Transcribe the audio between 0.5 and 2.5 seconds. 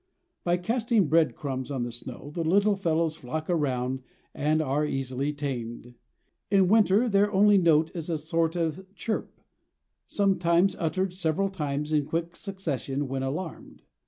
casting bread crumbs on the snow, the